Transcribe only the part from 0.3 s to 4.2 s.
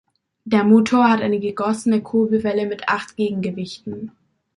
Der Motor hat eine gegossene Kurbelwelle mit acht Gegengewichten.